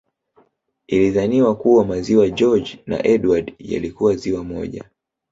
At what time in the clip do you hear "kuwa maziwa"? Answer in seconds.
1.55-2.29